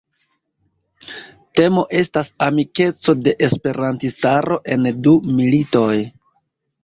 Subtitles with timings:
[1.59, 5.93] Temo estas amikeco de Esperantistaro en du militoj.